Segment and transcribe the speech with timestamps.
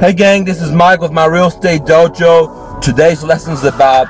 [0.00, 2.80] Hey gang, this is Mike with my real estate dojo.
[2.80, 4.06] Today's lesson is about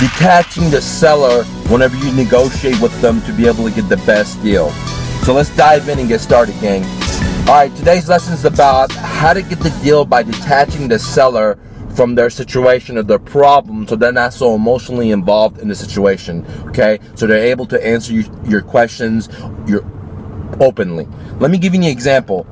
[0.00, 4.42] detaching the seller whenever you negotiate with them to be able to get the best
[4.42, 4.70] deal.
[5.26, 6.84] So let's dive in and get started, gang.
[7.46, 11.58] All right, today's lesson is about how to get the deal by detaching the seller
[11.94, 16.46] from their situation or their problem so they're not so emotionally involved in the situation,
[16.68, 16.98] okay?
[17.14, 19.28] So they're able to answer you, your questions
[19.66, 19.84] your,
[20.60, 21.06] openly.
[21.40, 22.46] Let me give you an example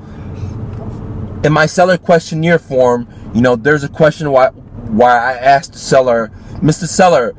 [1.45, 5.79] in my seller questionnaire form, you know, there's a question why why I asked the
[5.79, 6.31] seller,
[6.63, 6.87] Mr.
[6.87, 7.35] Seller,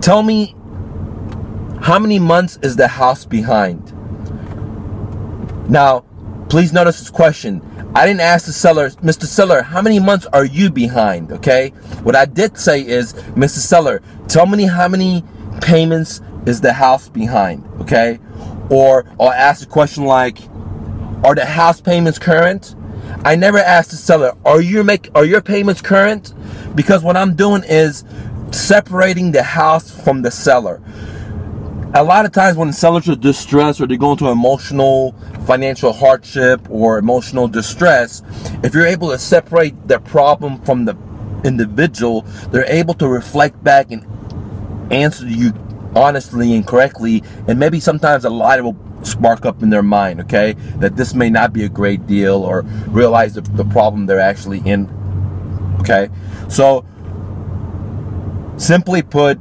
[0.00, 0.54] tell me
[1.80, 3.92] how many months is the house behind?
[5.70, 6.00] Now,
[6.48, 7.62] please notice this question.
[7.94, 9.24] I didn't ask the seller, Mr.
[9.24, 11.30] Seller, how many months are you behind?
[11.30, 11.68] Okay.
[12.02, 13.58] What I did say is, Mr.
[13.58, 15.24] Seller, tell me how many
[15.60, 17.66] payments is the house behind?
[17.82, 18.18] Okay.
[18.70, 20.38] Or I'll ask a question like,
[21.24, 22.74] are the house payments current?
[23.24, 26.34] I never asked the seller, are you make are your payments current?
[26.74, 28.04] Because what I'm doing is
[28.50, 30.82] separating the house from the seller.
[31.94, 35.14] A lot of times when sellers are distressed or they're going through emotional
[35.46, 38.22] financial hardship or emotional distress,
[38.62, 40.96] if you're able to separate the problem from the
[41.44, 44.06] individual, they're able to reflect back and
[44.92, 45.52] answer you
[45.94, 50.52] honestly and correctly, and maybe sometimes a light will spark up in their mind, okay,
[50.76, 54.60] that this may not be a great deal or realize the, the problem they're actually
[54.60, 54.88] in,
[55.80, 56.08] okay?
[56.48, 56.84] So,
[58.56, 59.40] simply put,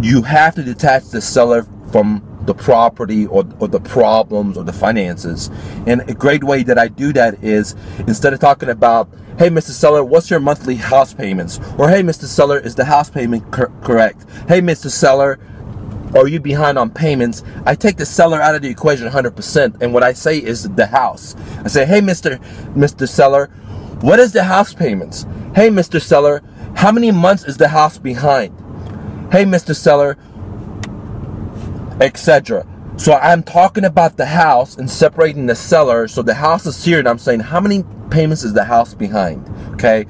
[0.00, 4.72] you have to detach the seller from the property or, or the problems or the
[4.72, 5.50] finances.
[5.86, 9.70] And a great way that I do that is instead of talking about, hey, Mr.
[9.70, 11.60] Seller, what's your monthly house payments?
[11.76, 12.24] Or hey, Mr.
[12.24, 14.24] Seller, is the house payment cor- correct?
[14.48, 14.90] Hey, Mr.
[14.90, 15.38] Seller,
[16.14, 17.42] are you behind on payments?
[17.66, 19.82] I take the seller out of the equation 100%.
[19.82, 21.34] And what I say is the house.
[21.64, 22.38] I say, hey, Mr.
[22.74, 23.08] Mr.
[23.08, 23.46] Seller,
[24.00, 25.24] what is the house payments?
[25.54, 26.00] Hey, Mr.
[26.00, 26.42] Seller,
[26.76, 28.56] how many months is the house behind?
[29.32, 29.74] Hey, Mr.
[29.74, 30.16] Seller,
[32.00, 32.66] etc.
[32.96, 36.08] So I'm talking about the house and separating the seller.
[36.08, 39.48] So the house is here, and I'm saying, how many payments is the house behind?
[39.74, 40.06] Okay.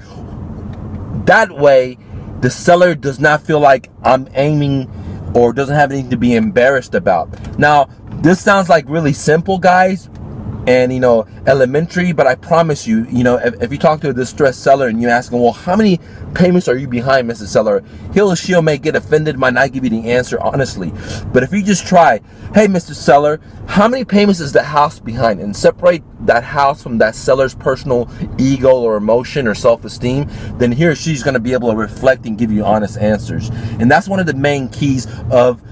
[1.25, 1.99] That way,
[2.41, 4.91] the seller does not feel like I'm aiming
[5.39, 7.29] or doesn't have anything to be embarrassed about.
[7.59, 7.89] Now,
[8.23, 10.11] this sounds like really simple, guys,
[10.69, 14.11] and you know elementary but i promise you you know if, if, you talk to
[14.11, 15.99] a distressed seller and you ask him well how many
[16.35, 17.83] payments are you behind mr seller?
[18.13, 20.93] He'll or she'll may get offended might not give you the answer honestly.
[21.33, 22.21] But if you just try
[22.55, 25.41] hey mr seller how many payments is the house behind?
[25.41, 30.29] and separate that house from that seller's personal ego or emotion or self-esteem
[30.59, 33.49] then he or she's going to be able to reflect and give you honest answers.
[33.81, 35.63] And that's one of the main keys of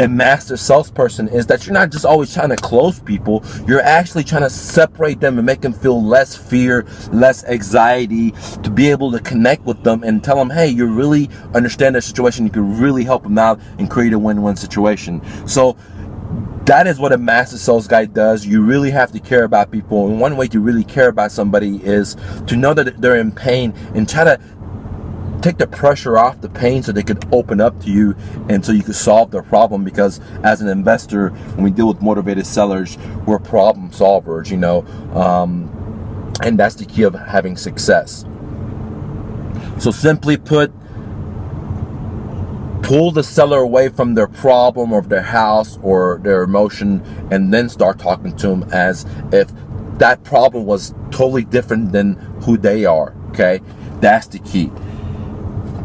[0.00, 4.24] a master salesperson is that you're not just always trying to close people, you're actually
[4.24, 9.12] trying to separate them and make them feel less fear, less anxiety, to be able
[9.12, 12.80] to connect with them and tell them, hey, you really understand their situation, you can
[12.80, 15.20] really help them out and create a win win situation.
[15.46, 15.76] So,
[16.66, 18.46] that is what a master sales guy does.
[18.46, 20.06] You really have to care about people.
[20.06, 22.16] And one way to really care about somebody is
[22.46, 24.38] to know that they're in pain and try to
[25.42, 28.14] take the pressure off the pain so they could open up to you
[28.48, 32.02] and so you could solve their problem because as an investor when we deal with
[32.02, 34.84] motivated sellers we're problem solvers you know
[35.14, 35.70] um,
[36.42, 38.24] and that's the key of having success.
[39.78, 40.72] So simply put
[42.82, 47.68] pull the seller away from their problem or their house or their emotion and then
[47.68, 49.50] start talking to them as if
[49.98, 53.60] that problem was totally different than who they are okay?
[54.00, 54.70] That's the key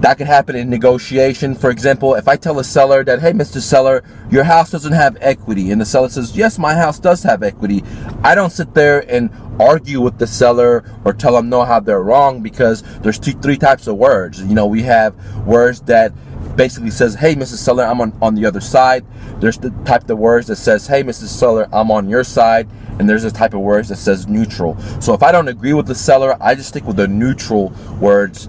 [0.06, 1.56] that can happen in negotiation.
[1.56, 3.60] For example, if I tell a seller that, hey, Mr.
[3.60, 7.42] Seller, your house doesn't have equity, and the seller says, yes, my house does have
[7.42, 7.84] equity,
[8.24, 12.04] I don't sit there and argue with the seller or tell them no how they're
[12.04, 14.44] wrong because there's two, three types of words.
[14.44, 16.14] You know, we have words that
[16.56, 17.58] basically says, hey, Mrs.
[17.58, 19.04] Seller, I'm on, on the other side.
[19.40, 21.30] There's the type of words that says, hey, Mrs.
[21.30, 22.70] Seller, I'm on your side.
[23.00, 24.80] And there's a type of words that says neutral.
[25.02, 28.48] So if I don't agree with the seller, I just stick with the neutral words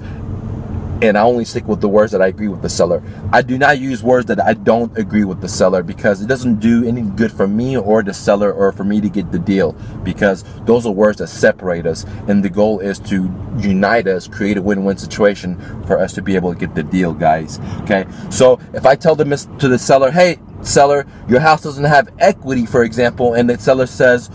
[1.03, 3.03] and I only stick with the words that I agree with the seller.
[3.33, 6.59] I do not use words that I don't agree with the seller because it doesn't
[6.59, 9.73] do any good for me or the seller or for me to get the deal
[10.03, 14.57] because those are words that separate us and the goal is to unite us, create
[14.57, 17.61] a win-win situation for us to be able to get the deal, guys.
[17.83, 18.07] Okay?
[18.31, 22.65] So, if I tell them to the seller, "Hey, seller, your house doesn't have equity,"
[22.65, 24.31] for example, and the seller says,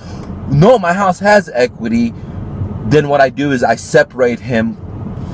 [0.50, 2.14] "No, my house has equity,"
[2.90, 4.78] then what I do is I separate him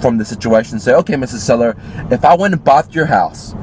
[0.02, 1.40] from the situation say, okay, Mrs.
[1.40, 1.76] Seller,
[2.12, 3.54] if I went and bought your house,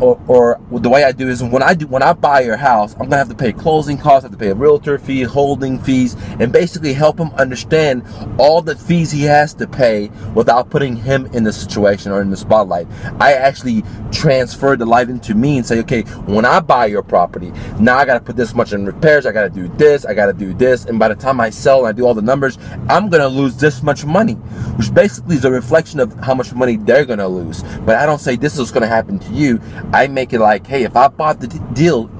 [0.00, 2.92] or, or the way I do is when I do when I buy your house,
[2.94, 5.78] I'm gonna have to pay closing costs, I have to pay a realtor fee, holding
[5.78, 8.02] fees, and basically help him understand
[8.38, 12.30] all the fees he has to pay without putting him in the situation or in
[12.30, 12.86] the spotlight.
[13.20, 17.52] I actually transfer the light into me and say, okay, when I buy your property,
[17.78, 20.54] now I gotta put this much in repairs, I gotta do this, I gotta do
[20.54, 22.58] this, and by the time I sell and I do all the numbers,
[22.88, 24.34] I'm gonna lose this much money,
[24.76, 27.62] which basically is a reflection of how much money they're gonna lose.
[27.84, 29.60] But I don't say this is gonna happen to you.
[29.92, 32.10] I make it like, hey, if I bought the deal,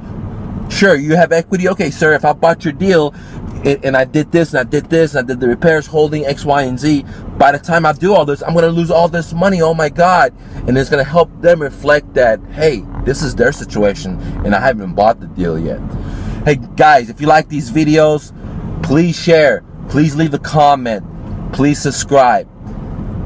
[0.70, 1.68] sure, you have equity.
[1.68, 3.14] Okay, sir, if I bought your deal
[3.64, 6.24] and, and I did this and I did this and I did the repairs holding
[6.26, 7.04] X, Y, and Z,
[7.38, 9.60] by the time I do all this, I'm going to lose all this money.
[9.62, 10.34] Oh my God.
[10.66, 14.60] And it's going to help them reflect that, hey, this is their situation and I
[14.60, 15.80] haven't bought the deal yet.
[16.44, 18.32] Hey, guys, if you like these videos,
[18.82, 19.64] please share.
[19.88, 21.04] Please leave a comment.
[21.52, 22.48] Please subscribe.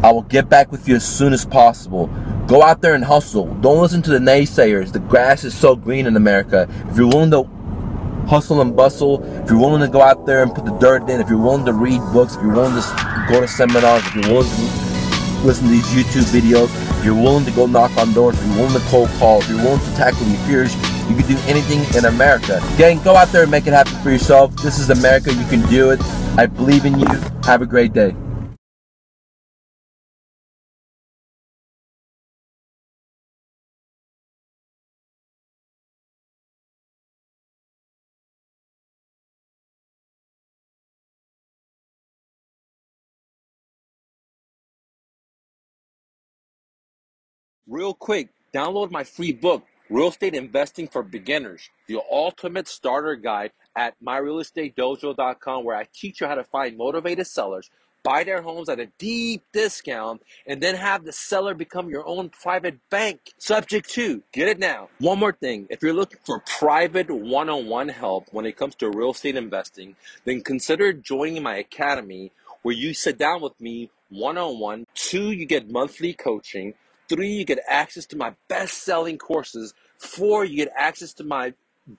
[0.03, 2.09] I will get back with you as soon as possible.
[2.47, 3.47] Go out there and hustle.
[3.57, 4.93] Don't listen to the naysayers.
[4.93, 6.69] The grass is so green in America.
[6.89, 7.45] If you're willing to
[8.29, 11.21] hustle and bustle, if you're willing to go out there and put the dirt in,
[11.21, 14.35] if you're willing to read books, if you're willing to go to seminars, if you're
[14.35, 18.39] willing to listen to these YouTube videos, if you're willing to go knock on doors,
[18.39, 20.75] if you're willing to cold call, if you're willing to tackle your fears,
[21.09, 22.61] you can do anything in America.
[22.79, 24.55] Gang, go out there and make it happen for yourself.
[24.57, 25.33] This is America.
[25.33, 26.01] You can do it.
[26.37, 27.07] I believe in you.
[27.45, 28.15] Have a great day.
[47.71, 53.53] Real quick, download my free book, Real Estate Investing for Beginners, the ultimate starter guide
[53.77, 57.71] at myrealestatedojo.com, where I teach you how to find motivated sellers,
[58.03, 62.31] buy their homes at a deep discount, and then have the seller become your own
[62.31, 63.21] private bank.
[63.39, 64.89] Subject to, get it now.
[64.99, 68.75] One more thing if you're looking for private one on one help when it comes
[68.77, 69.95] to real estate investing,
[70.25, 72.33] then consider joining my academy
[72.63, 74.87] where you sit down with me one on one.
[74.95, 76.75] Two, you get monthly coaching.
[77.11, 79.75] Three, you get access to my best selling courses.
[79.99, 81.55] Four, you get access to my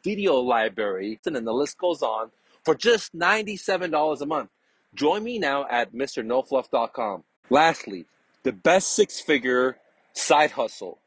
[0.05, 1.19] video library.
[1.25, 2.31] And then the list goes on
[2.63, 4.51] for just $97 a month.
[4.95, 7.25] Join me now at MrNoFluff.com.
[7.49, 8.05] Lastly,
[8.43, 9.75] the best six figure
[10.13, 10.99] side hustle